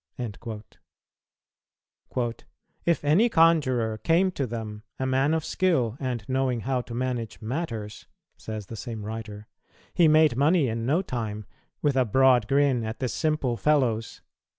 "[229:5] 0.17 2.41
"If 2.87 3.05
any 3.05 3.29
conjurer 3.29 3.99
came 3.99 4.31
to 4.31 4.47
them, 4.47 4.81
a 4.97 5.05
man 5.05 5.35
of 5.35 5.45
skill 5.45 5.95
and 5.99 6.25
knowing 6.27 6.61
how 6.61 6.81
to 6.81 6.95
manage 6.95 7.39
matters," 7.39 8.07
says 8.35 8.65
the 8.65 8.75
same 8.75 9.05
writer, 9.05 9.47
"he 9.93 10.07
made 10.07 10.35
money 10.35 10.67
in 10.69 10.87
no 10.87 11.03
time, 11.03 11.45
with 11.83 11.95
a 11.95 12.03
broad 12.05 12.47
grin 12.47 12.83
at 12.83 12.97
the 12.97 13.07
simple 13.07 13.55
fellows." 13.57 14.21